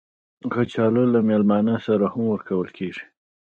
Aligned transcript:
کچالو 0.53 1.03
له 1.13 1.19
میلمانه 1.29 1.75
سره 1.87 2.05
هم 2.13 2.23
ورکول 2.33 2.67
کېږي 2.77 3.03